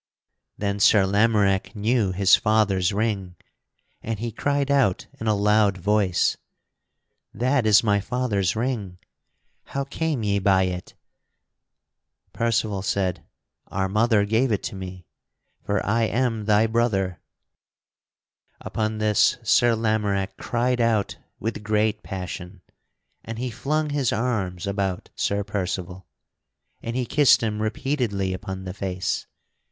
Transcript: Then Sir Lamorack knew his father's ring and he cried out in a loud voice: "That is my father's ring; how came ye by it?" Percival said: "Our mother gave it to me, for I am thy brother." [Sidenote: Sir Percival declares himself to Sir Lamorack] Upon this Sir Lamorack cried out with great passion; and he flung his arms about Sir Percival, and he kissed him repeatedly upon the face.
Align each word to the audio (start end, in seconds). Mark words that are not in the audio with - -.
Then 0.57 0.79
Sir 0.79 1.05
Lamorack 1.05 1.75
knew 1.75 2.11
his 2.11 2.35
father's 2.35 2.91
ring 2.91 3.35
and 4.01 4.17
he 4.17 4.31
cried 4.31 4.71
out 4.71 5.05
in 5.19 5.27
a 5.27 5.35
loud 5.35 5.77
voice: 5.77 6.37
"That 7.35 7.67
is 7.67 7.83
my 7.83 7.99
father's 7.99 8.55
ring; 8.55 8.97
how 9.65 9.83
came 9.83 10.23
ye 10.23 10.39
by 10.39 10.63
it?" 10.63 10.95
Percival 12.33 12.81
said: 12.81 13.23
"Our 13.67 13.87
mother 13.87 14.25
gave 14.25 14.51
it 14.51 14.63
to 14.63 14.75
me, 14.75 15.05
for 15.63 15.85
I 15.85 16.05
am 16.05 16.45
thy 16.45 16.65
brother." 16.65 17.19
[Sidenote: 18.63 18.73
Sir 18.73 18.73
Percival 18.73 18.89
declares 18.97 19.27
himself 19.27 19.43
to 19.45 19.47
Sir 19.47 19.75
Lamorack] 19.75 20.31
Upon 20.31 20.31
this 20.31 20.33
Sir 20.33 20.35
Lamorack 20.35 20.37
cried 20.37 20.81
out 20.81 21.17
with 21.39 21.63
great 21.63 22.01
passion; 22.01 22.61
and 23.23 23.37
he 23.37 23.51
flung 23.51 23.91
his 23.91 24.11
arms 24.11 24.65
about 24.65 25.11
Sir 25.15 25.43
Percival, 25.43 26.07
and 26.81 26.95
he 26.95 27.05
kissed 27.05 27.43
him 27.43 27.61
repeatedly 27.61 28.33
upon 28.33 28.63
the 28.63 28.73
face. 28.73 29.27